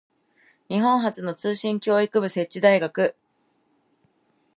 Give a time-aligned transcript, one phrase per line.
[0.67, 3.15] 日本初の通信教育部設置大学